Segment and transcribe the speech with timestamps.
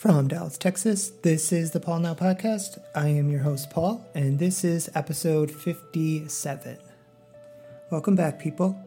[0.00, 2.82] From Dallas, Texas, this is the Paul Now Podcast.
[2.94, 6.78] I am your host, Paul, and this is episode 57.
[7.90, 8.82] Welcome back, people.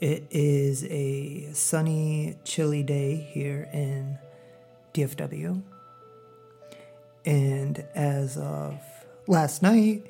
[0.00, 4.18] It is a sunny, chilly day here in
[4.94, 5.62] DFW.
[7.24, 8.80] And as of
[9.28, 10.08] last night,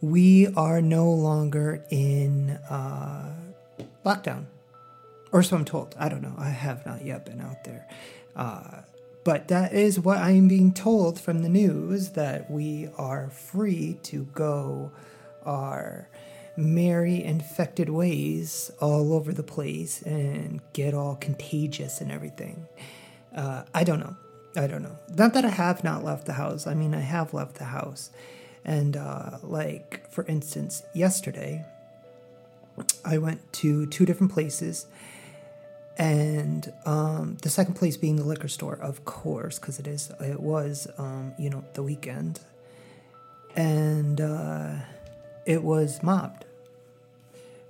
[0.00, 3.34] we are no longer in uh,
[4.06, 4.46] lockdown.
[5.30, 5.94] Or so I'm told.
[5.98, 6.36] I don't know.
[6.38, 7.86] I have not yet been out there.
[8.34, 8.80] Uh,
[9.30, 13.96] but that is what I am being told from the news that we are free
[14.02, 14.90] to go
[15.46, 16.08] our
[16.56, 22.66] merry infected ways all over the place and get all contagious and everything.
[23.32, 24.16] Uh, I don't know.
[24.56, 24.98] I don't know.
[25.14, 26.66] Not that I have not left the house.
[26.66, 28.10] I mean, I have left the house.
[28.64, 31.64] And, uh, like, for instance, yesterday,
[33.04, 34.86] I went to two different places
[36.00, 40.40] and um, the second place being the liquor store, of course, because it is it
[40.40, 42.40] was um, you know the weekend,
[43.54, 44.76] and uh,
[45.44, 46.46] it was mobbed.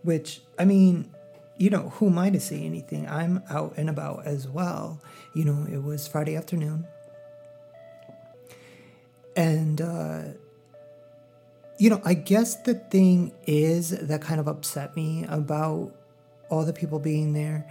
[0.05, 1.13] Which I mean,
[1.59, 3.09] you know, who am I to say anything?
[3.09, 5.01] I'm out and about as well.
[5.35, 6.87] You know, it was Friday afternoon,
[9.35, 10.23] and uh,
[11.79, 15.97] you know, I guess the thing is that kind of upset me about
[16.49, 17.67] all the people being there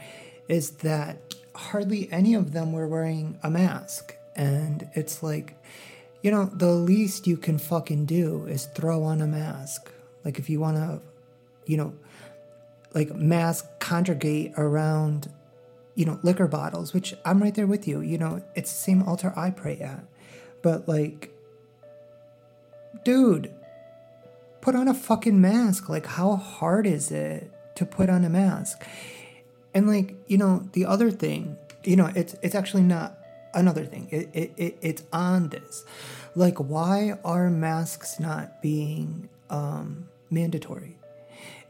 [0.50, 4.16] is that hardly any of them were wearing a mask.
[4.36, 5.56] And it's like,
[6.24, 9.90] you know, the least you can fucking do is throw on a mask.
[10.26, 11.02] Like, if you want to,
[11.66, 11.94] you know,
[12.94, 15.32] like mask congregate around,
[15.96, 18.02] you know, liquor bottles, which I'm right there with you.
[18.02, 20.04] You know, it's the same altar I pray at.
[20.62, 21.32] But, like,
[23.06, 23.54] dude,
[24.62, 25.90] put on a fucking mask.
[25.90, 28.84] Like, how hard is it to put on a mask?
[29.74, 33.18] And like, you know, the other thing, you know, it's it's actually not
[33.54, 34.08] another thing.
[34.12, 35.86] It, it, it it's on this.
[36.36, 40.98] Like, why are masks not being um, mandatory?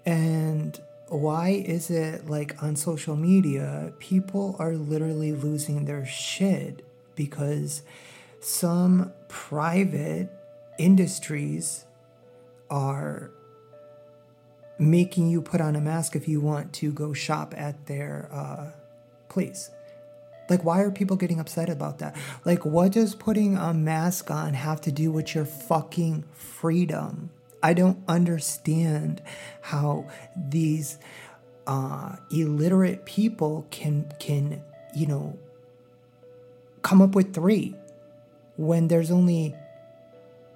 [0.05, 7.81] And why is it like on social media, people are literally losing their shit because
[8.39, 10.29] some private
[10.77, 11.85] industries
[12.69, 13.31] are
[14.79, 18.71] making you put on a mask if you want to go shop at their uh,
[19.27, 19.69] place.
[20.49, 22.15] Like, why are people getting upset about that?
[22.43, 27.29] Like, what does putting a mask on have to do with your fucking freedom?
[27.61, 29.21] I don't understand
[29.61, 30.97] how these
[31.67, 34.63] uh, illiterate people can can
[34.95, 35.37] you know
[36.81, 37.75] come up with three
[38.57, 39.55] when there's only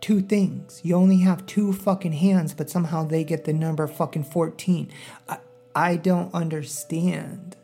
[0.04, 0.82] two things.
[0.84, 4.92] You only have two fucking hands, but somehow they get the number fucking 14.
[5.30, 5.38] I,
[5.74, 7.56] I don't understand.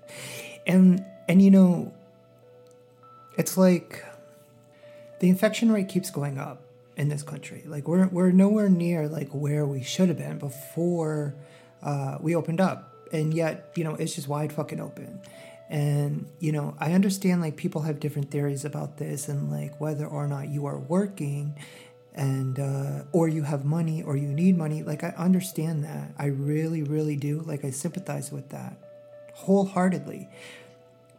[0.66, 1.94] And and you know,
[3.38, 4.06] it's like
[5.20, 6.62] the infection rate keeps going up
[6.96, 7.62] in this country.
[7.68, 11.36] Like we're we're nowhere near like where we should have been before
[11.84, 15.20] uh, we opened up, and yet you know it's just wide fucking open.
[15.70, 20.06] And you know, I understand like people have different theories about this, and like whether
[20.06, 21.54] or not you are working
[22.16, 26.12] and uh, or you have money or you need money like i understand that.
[26.18, 27.42] I really really do.
[27.42, 28.76] Like i sympathize with that
[29.34, 30.28] wholeheartedly.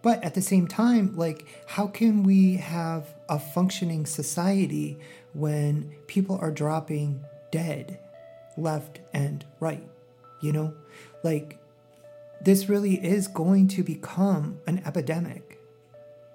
[0.03, 4.99] But at the same time like how can we have a functioning society
[5.33, 7.99] when people are dropping dead
[8.57, 9.87] left and right
[10.41, 10.75] you know?
[11.23, 11.59] Like
[12.41, 15.59] this really is going to become an epidemic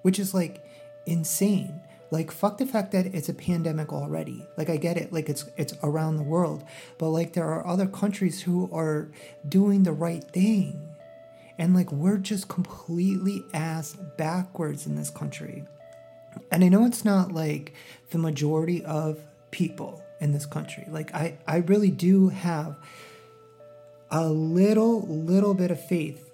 [0.02, 0.64] which is like
[1.06, 1.80] insane
[2.10, 4.46] like fuck the fact that it's a pandemic already.
[4.56, 5.12] Like i get it.
[5.12, 6.64] Like it's it's around the world.
[6.98, 9.08] But like there are other countries who are
[9.48, 10.88] doing the right thing.
[11.58, 15.64] And like we're just completely ass backwards in this country.
[16.52, 17.72] And i know it's not like
[18.10, 19.18] the majority of
[19.50, 20.84] people in this country.
[20.88, 22.76] Like i i really do have
[24.10, 26.30] a little little bit of faith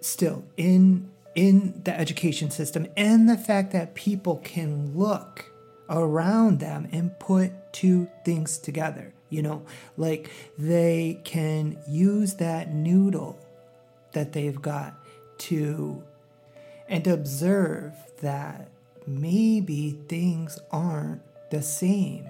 [0.00, 5.46] still in in the education system and the fact that people can look
[5.88, 9.12] around them and put two things together.
[9.28, 9.62] You know,
[9.96, 13.38] like they can use that noodle
[14.12, 14.94] that they've got
[15.38, 16.02] to
[16.88, 18.68] and observe that
[19.06, 22.26] maybe things aren't the same.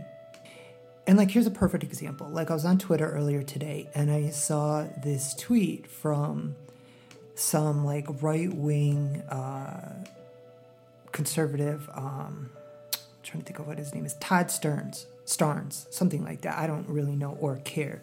[1.06, 2.28] And like here's a perfect example.
[2.28, 6.54] Like I was on Twitter earlier today and I saw this tweet from
[7.34, 10.04] some like right wing uh,
[11.12, 11.88] conservative.
[11.94, 12.50] Um,
[12.92, 14.14] I'm trying to think of what his name is.
[14.14, 16.58] Todd Stearns, Starnes, something like that.
[16.58, 18.02] I don't really know or care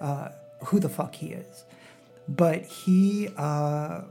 [0.00, 0.30] uh,
[0.66, 1.64] who the fuck he is,
[2.28, 4.02] but he uh,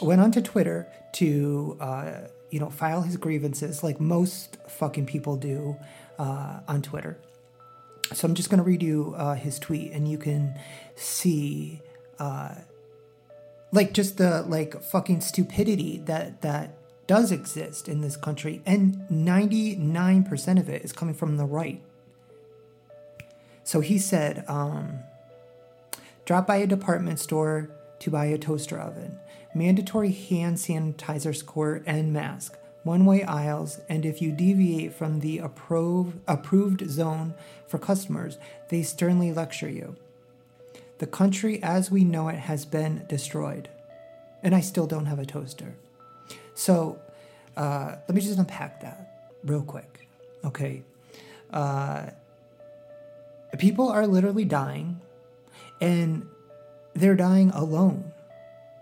[0.00, 2.12] went onto Twitter to uh,
[2.50, 5.76] you know, file his grievances like most fucking people do
[6.18, 7.18] uh, on Twitter.
[8.12, 10.54] So I'm just going to read you uh, his tweet, and you can
[10.94, 11.82] see,
[13.76, 16.76] like, just the like fucking stupidity that that
[17.06, 21.80] does exist in this country, and 99% of it is coming from the right.
[23.62, 25.00] So he said, um,
[26.24, 27.70] drop by a department store
[28.00, 29.18] to buy a toaster oven,
[29.54, 35.38] mandatory hand sanitizer score and mask, one way aisles, and if you deviate from the
[35.38, 37.34] approved, approved zone
[37.66, 38.38] for customers,
[38.68, 39.96] they sternly lecture you.
[40.98, 43.68] The country as we know it has been destroyed.
[44.42, 45.74] And I still don't have a toaster.
[46.54, 46.98] So
[47.56, 50.08] uh, let me just unpack that real quick.
[50.44, 50.82] Okay.
[51.52, 52.06] Uh,
[53.58, 55.00] people are literally dying,
[55.80, 56.28] and
[56.94, 58.12] they're dying alone.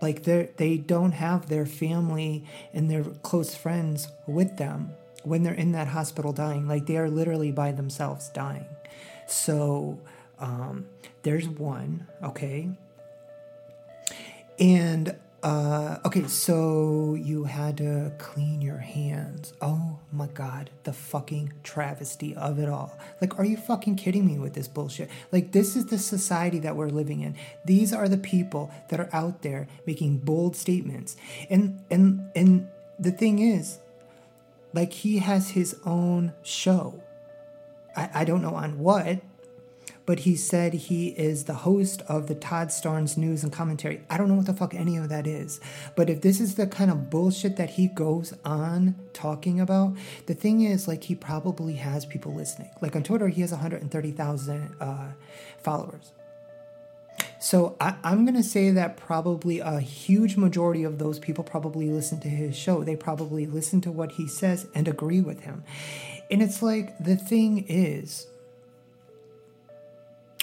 [0.01, 4.91] Like they they don't have their family and their close friends with them
[5.23, 6.67] when they're in that hospital dying.
[6.67, 8.67] Like they are literally by themselves dying.
[9.27, 9.99] So
[10.39, 10.85] um,
[11.23, 12.69] there's one, okay.
[14.59, 19.53] And uh, okay, so you had to clean your hands.
[19.61, 22.97] Oh my god, the fucking travesty of it all.
[23.21, 25.07] Like, are you fucking kidding me with this bullshit?
[25.31, 27.35] Like, this is the society that we're living in.
[27.63, 31.15] These are the people that are out there making bold statements.
[31.49, 32.67] And and and
[32.97, 33.77] the thing is,
[34.73, 37.03] like he has his own show.
[37.95, 39.21] I, I don't know on what,
[40.05, 44.01] but he said he is the host of the Todd Starnes news and commentary.
[44.09, 45.59] I don't know what the fuck any of that is.
[45.95, 49.95] But if this is the kind of bullshit that he goes on talking about,
[50.27, 52.69] the thing is, like, he probably has people listening.
[52.81, 55.07] Like on Twitter, he has 130,000 uh,
[55.57, 56.11] followers.
[57.39, 61.89] So I, am going to say that probably a huge majority of those people probably
[61.89, 62.83] listen to his show.
[62.83, 65.63] They probably listen to what he says and agree with him.
[66.31, 68.25] And it's like the thing is,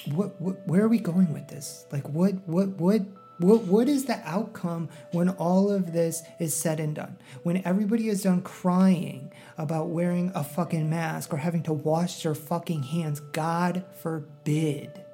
[0.07, 1.87] what, what where are we going with this?
[1.93, 3.03] Like what what what
[3.39, 7.17] what, what is the outcome when all of this is said and done?
[7.43, 12.37] When everybody is done crying about wearing a fucking mask or having to wash their
[12.37, 15.05] fucking hands, God forbid.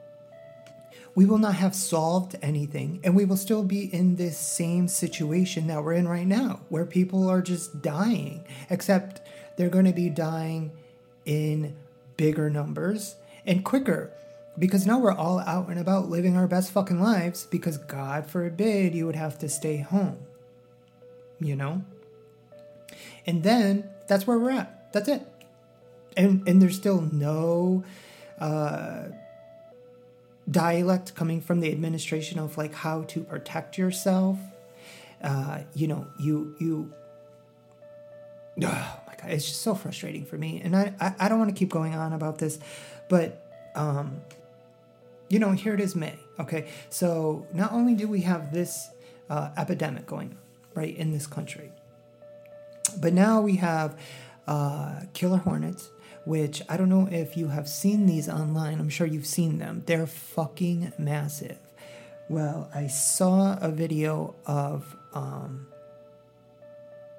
[1.15, 5.67] We will not have solved anything, and we will still be in this same situation
[5.69, 9.23] that we're in right now, where people are just dying, except
[9.57, 10.71] they're going to be dying
[11.25, 11.75] in
[12.17, 14.13] bigger numbers and quicker
[14.59, 18.95] because now we're all out and about living our best fucking lives because God forbid
[18.95, 20.19] you would have to stay home.
[21.41, 21.83] You know?
[23.27, 24.93] And then that's where we're at.
[24.93, 25.27] That's it.
[26.17, 27.85] And and there's still no
[28.41, 29.05] uh,
[30.51, 34.39] dialect coming from the administration of like how to protect yourself.
[35.23, 36.93] Uh, you know, you you
[38.63, 40.61] oh my god, it's just so frustrating for me.
[40.65, 42.59] And I, I, I don't want to keep going on about this,
[43.09, 43.45] but
[43.77, 44.23] um
[45.29, 46.19] you know, here it is May.
[46.39, 48.91] Okay, so not only do we have this
[49.29, 50.39] uh, epidemic going on,
[50.75, 51.73] right, in this country,
[53.01, 53.99] but now we have
[54.47, 55.91] uh, killer hornets,
[56.25, 58.81] which I don't know if you have seen these online.
[58.81, 59.83] I'm sure you've seen them.
[59.87, 61.59] They're fucking massive.
[62.29, 65.67] Well, I saw a video of um,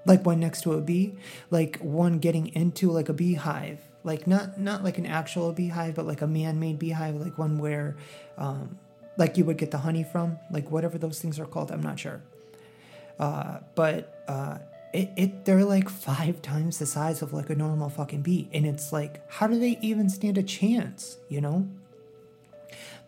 [0.05, 1.15] like one next to a bee,
[1.49, 6.05] like one getting into like a beehive like not not like an actual beehive, but
[6.05, 7.97] like a man-made beehive, like one where,
[8.37, 8.77] um,
[9.17, 11.71] like you would get the honey from, like whatever those things are called.
[11.71, 12.21] I'm not sure.
[13.19, 14.59] Uh, but uh,
[14.93, 18.65] it, it they're like five times the size of like a normal fucking bee, and
[18.65, 21.17] it's like, how do they even stand a chance?
[21.27, 21.67] You know.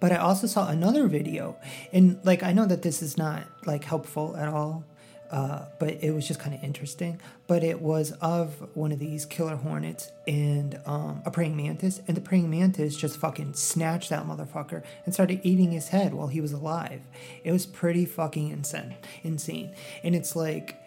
[0.02, 1.58] But I also saw another video,
[1.94, 4.84] and like I know that this is not like helpful at all
[5.32, 7.20] uh, but it was just kind of interesting.
[7.48, 12.18] But it was of one of these killer hornets and um, a praying mantis, and
[12.18, 16.42] the praying mantis just fucking snatched that motherfucker and started eating his head while he
[16.42, 17.02] was alive.
[17.44, 19.74] It was pretty fucking insane, insane.
[20.04, 20.78] And it's like,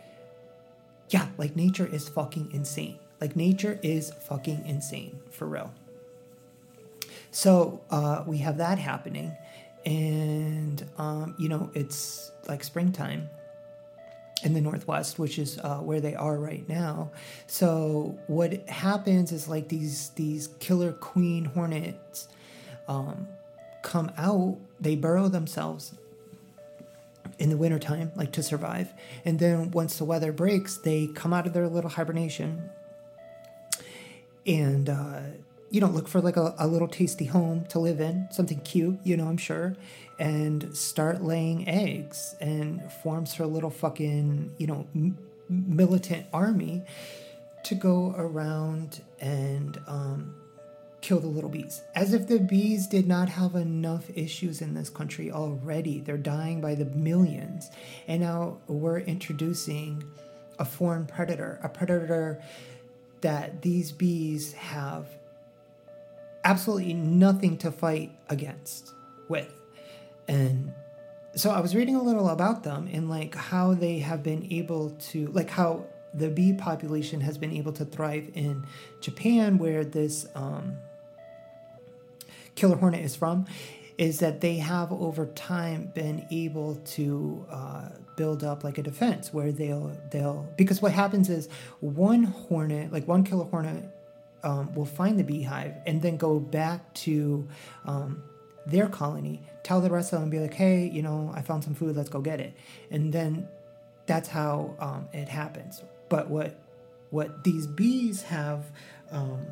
[1.08, 2.98] yeah, like nature is fucking insane.
[3.20, 5.72] Like nature is fucking insane for real.
[7.30, 9.34] So uh, we have that happening,
[9.86, 13.28] and um, you know it's like springtime
[14.42, 17.10] in the northwest which is uh, where they are right now.
[17.46, 22.28] So what happens is like these these killer queen hornets
[22.88, 23.28] um,
[23.82, 24.58] come out.
[24.80, 25.94] They burrow themselves
[27.38, 28.92] in the wintertime like to survive.
[29.24, 32.70] And then once the weather breaks they come out of their little hibernation.
[34.46, 35.20] And uh,
[35.74, 38.98] you know look for like a, a little tasty home to live in something cute
[39.04, 39.76] you know i'm sure
[40.18, 44.86] and start laying eggs and forms her little fucking, you know,
[45.48, 46.82] militant army
[47.64, 50.34] to go around and um,
[51.00, 51.82] kill the little bees.
[51.94, 56.00] As if the bees did not have enough issues in this country already.
[56.00, 57.70] They're dying by the millions.
[58.06, 60.04] And now we're introducing
[60.58, 62.42] a foreign predator, a predator
[63.22, 65.08] that these bees have
[66.44, 68.92] absolutely nothing to fight against
[69.28, 69.52] with.
[70.28, 70.72] And
[71.34, 74.90] so I was reading a little about them and like how they have been able
[74.90, 78.64] to like how the bee population has been able to thrive in
[79.00, 80.76] Japan, where this um,
[82.54, 83.46] killer hornet is from,
[83.98, 89.32] is that they have over time been able to uh, build up like a defense
[89.32, 91.48] where they'll they'll because what happens is
[91.80, 93.84] one hornet like one killer hornet
[94.44, 97.46] um, will find the beehive and then go back to
[97.84, 98.22] um,
[98.66, 101.74] their colony tell the rest of them be like hey you know i found some
[101.74, 102.54] food let's go get it
[102.90, 103.48] and then
[104.06, 106.60] that's how um, it happens but what
[107.10, 108.64] what these bees have
[109.10, 109.46] um,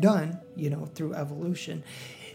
[0.00, 1.82] done you know through evolution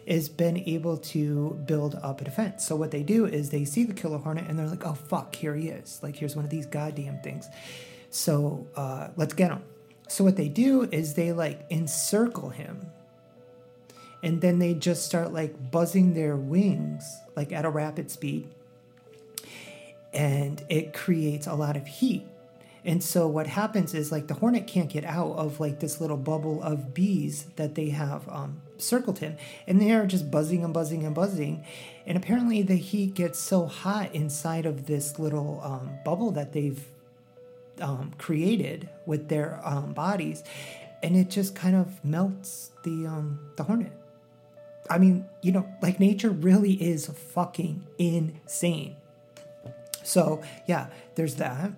[0.06, 2.66] is been able to build up a defense.
[2.66, 5.36] So what they do is they see the killer hornet and they're like, "Oh fuck,
[5.36, 6.00] here he is!
[6.04, 7.48] Like here's one of these goddamn things."
[8.10, 9.64] So uh, let's get him.
[10.08, 12.88] So what they do is they like encircle him,
[14.22, 17.04] and then they just start like buzzing their wings
[17.36, 18.48] like at a rapid speed,
[20.14, 22.28] and it creates a lot of heat.
[22.86, 26.18] And so what happens is like the hornet can't get out of like this little
[26.18, 30.74] bubble of bees that they have um, circled him, and they are just buzzing and
[30.74, 31.64] buzzing and buzzing.
[32.06, 36.86] And apparently, the heat gets so hot inside of this little um, bubble that they've
[37.82, 40.44] um, created with their um, bodies,
[41.02, 43.92] and it just kind of melts the um, the hornet.
[44.90, 48.96] I mean, you know, like nature really is fucking insane.
[50.04, 51.72] So yeah, there's that.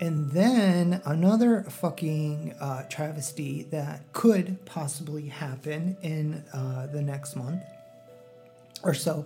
[0.00, 7.62] And then another fucking uh, travesty that could possibly happen in uh, the next month
[8.82, 9.24] or so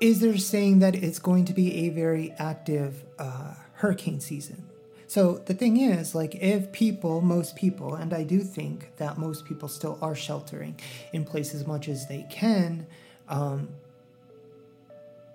[0.00, 4.68] is they're saying that it's going to be a very active uh, hurricane season.
[5.06, 9.44] So the thing is, like, if people, most people, and I do think that most
[9.44, 10.80] people still are sheltering
[11.12, 12.86] in place as much as they can,
[13.28, 13.68] um,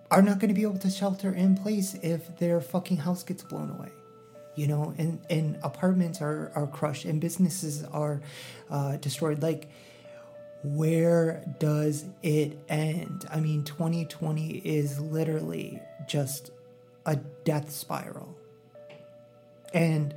[0.09, 3.43] are not going to be able to shelter in place if their fucking house gets
[3.43, 3.91] blown away
[4.55, 4.93] you know?
[4.97, 8.21] And and apartments are are crushed and businesses are
[8.69, 9.41] uh, destroyed.
[9.41, 9.69] Like
[10.63, 13.25] where does it end?
[13.31, 16.51] I mean 2020 is literally just
[17.05, 18.35] a death spiral
[19.73, 20.13] and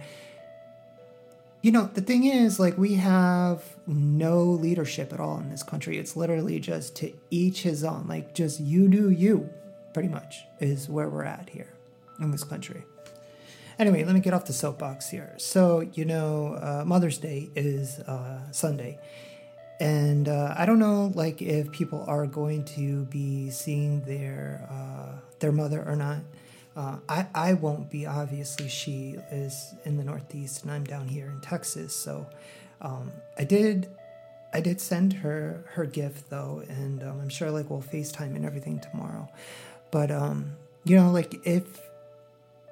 [1.63, 5.99] you know the thing is like we have no leadership at all in this country
[5.99, 9.49] it's literally just to each his own like just you do you
[9.93, 11.73] pretty much is where we're at here
[12.21, 12.85] in this country
[13.79, 15.35] Anyway, let me get off the soapbox here.
[15.37, 18.99] So, you know, uh, Mother's Day is uh, Sunday.
[19.81, 25.19] And uh, I don't know, like, if people are going to be seeing their uh,
[25.41, 26.19] their mother or not.
[26.77, 28.07] Uh, I I won't be.
[28.07, 31.95] Obviously, she is in the Northeast, and I'm down here in Texas.
[31.95, 32.27] So,
[32.81, 33.89] um, I did
[34.53, 38.45] I did send her her gift though, and um, I'm sure like we'll FaceTime and
[38.45, 39.29] everything tomorrow.
[39.91, 41.81] But um, you know, like if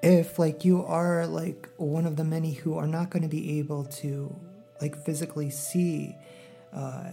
[0.02, 3.58] if like you are like one of the many who are not going to be
[3.58, 4.34] able to
[4.80, 6.16] like physically see
[6.72, 7.10] uh,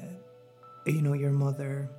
[0.86, 1.90] you know your mother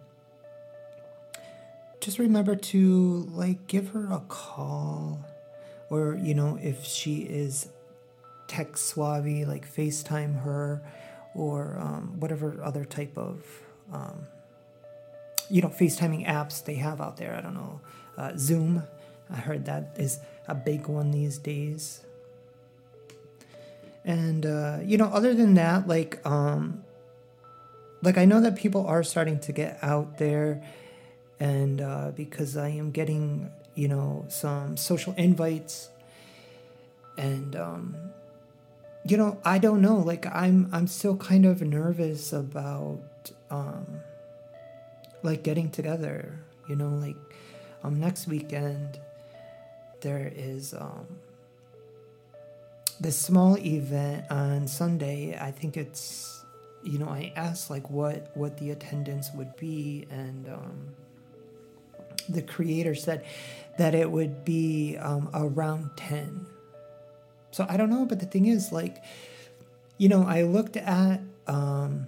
[2.01, 5.25] just remember to like give her a call.
[5.91, 7.69] Or you know if she is
[8.47, 10.83] tech suave like facetime her
[11.35, 13.45] or um, whatever other type of
[13.93, 14.27] um,
[15.49, 17.35] you know facetiming apps they have out there.
[17.35, 17.81] I don't know.
[18.17, 18.83] Uh, zoom.
[19.31, 22.05] I heard that is a big one these days.
[24.05, 26.83] And uh, you know, other than that, like um,
[28.03, 30.63] like I know that people are starting to get out there,
[31.41, 35.91] and uh, because I am getting you know some social invites,
[37.19, 37.97] and um,
[39.05, 43.87] you know I don't know, like I'm I'm still kind of nervous about um,
[45.23, 46.39] like getting together.
[46.69, 47.17] You know, like
[47.83, 49.01] um next weekend
[50.01, 51.07] there is um,
[53.01, 55.39] this small event on Sunday.
[55.41, 56.45] I think it's
[56.83, 60.95] you know I asked like what what the attendance would be, and um,
[62.33, 63.25] the creator said
[63.79, 66.47] that it would be um, around ten.
[67.51, 69.03] So I don't know, but the thing is like
[69.99, 72.07] you know I looked at um,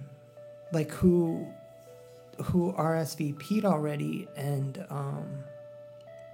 [0.71, 1.47] like who
[2.41, 5.43] who RSVP'd already and um,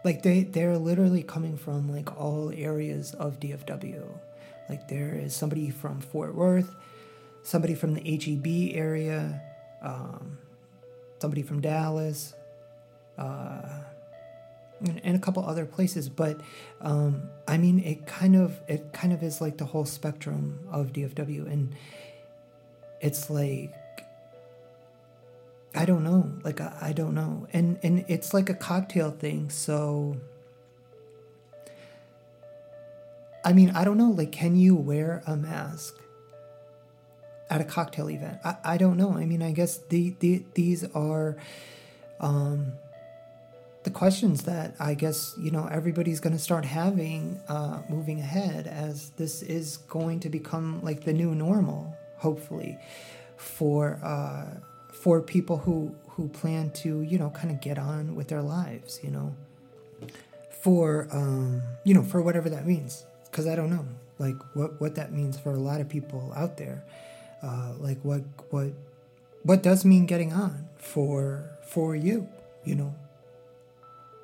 [0.04, 4.08] like they they're literally coming from like all areas of DFW.
[4.70, 6.74] Like there is somebody from Fort Worth,
[7.44, 9.42] somebody from the HEB area,
[9.82, 10.38] um,
[11.20, 12.34] somebody from Dallas,
[13.20, 13.68] uh,
[15.04, 16.08] and, a couple other places.
[16.10, 16.40] But
[16.82, 20.94] um, I mean, it kind of it kind of is like the whole spectrum of
[20.94, 21.76] DFW, and
[23.02, 23.74] it's like
[25.76, 29.50] I don't know, like I, I don't know, and and it's like a cocktail thing,
[29.50, 30.18] so.
[33.46, 34.10] I mean, I don't know.
[34.10, 35.96] Like, can you wear a mask
[37.50, 38.38] at a cocktail event?
[38.44, 39.14] I, I don't know.
[39.14, 41.38] I mean, I guess the, the these are
[42.20, 42.74] um,
[43.90, 48.68] the questions that I guess you know everybody's going to start having uh, moving ahead
[48.68, 52.78] as this is going to become like the new normal, hopefully,
[53.36, 54.46] for uh,
[54.94, 59.00] for people who who plan to you know kind of get on with their lives,
[59.02, 59.36] you know,
[60.62, 63.88] for um, you know for whatever that means because I don't know
[64.20, 66.84] like what what that means for a lot of people out there.
[67.42, 68.72] Uh, like what what
[69.42, 72.30] what does mean getting on for for you,
[72.64, 72.94] you know,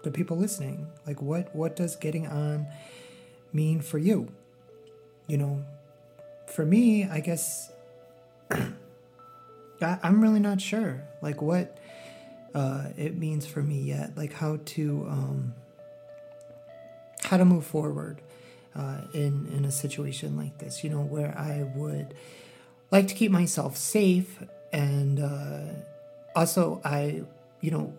[0.05, 0.87] the people listening.
[1.05, 2.67] Like what what does getting on
[3.51, 4.31] mean for you?
[5.27, 5.65] You know,
[6.47, 7.71] for me, I guess
[8.51, 8.69] I,
[9.81, 11.03] I'm really not sure.
[11.21, 11.77] Like what
[12.53, 14.15] uh, it means for me yet.
[14.15, 15.53] Like how to um,
[17.23, 18.21] how to move forward
[18.75, 20.83] uh, in in a situation like this.
[20.83, 22.13] You know, where I would
[22.91, 25.73] like to keep myself safe, and uh,
[26.35, 27.23] also I,
[27.59, 27.93] you know,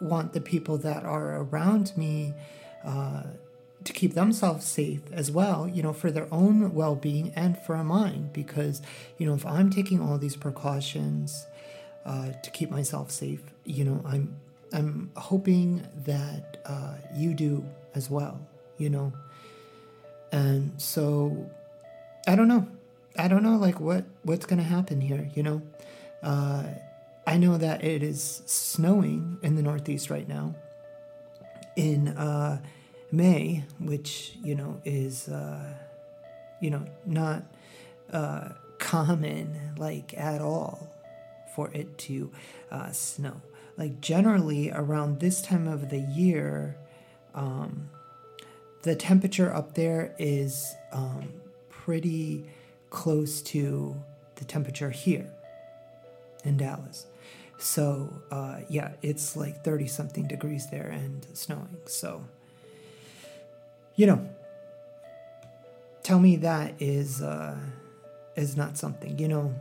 [0.00, 2.34] want the people that are around me.
[2.84, 3.22] Uh,
[3.84, 7.82] to keep themselves safe as well, you know, for their own well being and for
[7.82, 8.30] mine.
[8.32, 8.82] Because,
[9.18, 11.46] you know, if I'm taking all these precautions
[12.04, 14.36] uh, to keep myself safe, you know, I'm
[14.72, 17.64] I'm hoping that uh, you do
[17.94, 18.40] as well,
[18.78, 19.12] you know.
[20.30, 21.50] And so
[22.26, 22.68] I don't know.
[23.16, 25.62] I don't know like what what's to happen here, you know.
[26.22, 26.64] Uh,
[27.30, 30.56] I know that it is snowing in the Northeast right now.
[31.76, 32.60] In uh,
[33.12, 35.62] May, which you know is uh,
[36.60, 37.44] you know not
[38.12, 40.88] uh, common like at all
[41.54, 42.32] for it to
[42.72, 43.40] uh, snow.
[43.76, 46.76] Like generally around this time of the year,
[47.32, 47.90] um,
[48.82, 51.28] the temperature up there is um,
[51.68, 52.44] pretty
[52.90, 53.94] close to
[54.34, 55.32] the temperature here
[56.42, 57.06] in Dallas.
[57.60, 61.76] So, uh, yeah, it's like 30 something degrees there and snowing.
[61.84, 62.24] So,
[63.96, 64.26] you know,
[66.02, 67.58] tell me that is uh,
[68.34, 69.54] is not something, you know.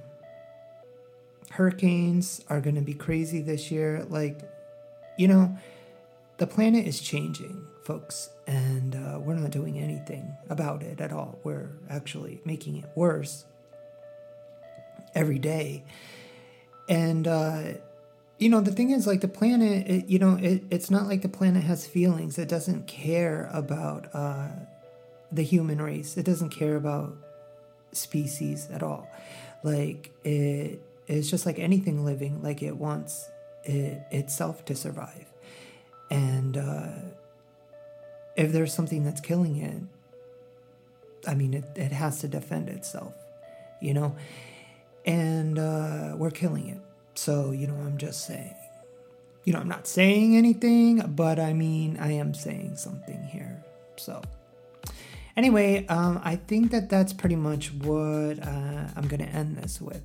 [1.52, 4.06] Hurricanes are going to be crazy this year.
[4.10, 4.40] Like,
[5.18, 5.58] you know,
[6.38, 11.38] the planet is changing, folks, and uh, we're not doing anything about it at all.
[11.44, 13.44] We're actually making it worse
[15.14, 15.84] every day.
[16.88, 17.74] And, uh,
[18.40, 21.22] you know, the thing is, like, the planet, it, you know, it, it's not like
[21.22, 22.38] the planet has feelings.
[22.38, 24.48] It doesn't care about uh,
[25.32, 27.16] the human race, it doesn't care about
[27.92, 29.08] species at all.
[29.64, 33.30] Like, it, it's just like anything living, like, it wants
[33.66, 35.30] it, itself to survive
[36.10, 36.88] and uh,
[38.36, 39.82] if there's something that's killing it,
[41.28, 43.14] I mean, it, it has to defend itself,
[43.82, 44.16] you know?
[45.06, 46.82] And uh, we're killing it.
[47.20, 48.56] So, you know, I'm just saying.
[49.44, 53.62] You know, I'm not saying anything, but I mean, I am saying something here.
[53.98, 54.22] So,
[55.36, 59.82] anyway, um, I think that that's pretty much what uh, I'm going to end this
[59.82, 60.02] with.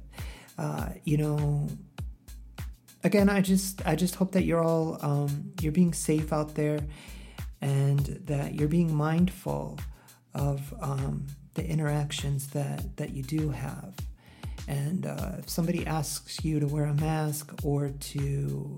[0.58, 1.68] Uh, you know,
[3.04, 6.80] again, I just I just hope that you're all um, you're being safe out there,
[7.60, 9.78] and that you're being mindful
[10.34, 13.94] of um, the interactions that that you do have.
[14.66, 18.76] And uh, if somebody asks you to wear a mask or to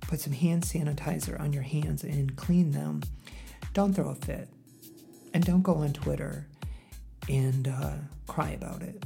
[0.00, 3.02] put some hand sanitizer on your hands and clean them,
[3.74, 4.48] don't throw a fit,
[5.34, 6.46] and don't go on Twitter
[7.28, 7.92] and uh,
[8.26, 9.04] cry about it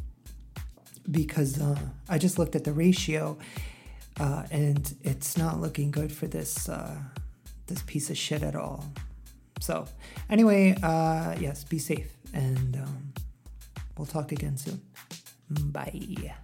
[1.11, 3.37] because uh, I just looked at the ratio
[4.20, 6.96] uh, and it's not looking good for this uh,
[7.66, 8.85] this piece of shit at all.
[9.61, 9.87] So,
[10.28, 13.12] anyway, uh, yes, be safe, and um,
[13.96, 14.80] we'll talk again soon.
[15.72, 16.34] Bye.